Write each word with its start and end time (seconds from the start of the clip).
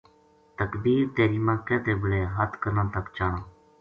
تکبیر 0.59 1.03
تحریمہ 1.17 1.55
کہتے 1.67 1.91
بلے 2.01 2.21
ہتھ 2.35 2.55
کناں 2.61 2.87
تک 2.95 3.05
چانا 3.15 3.41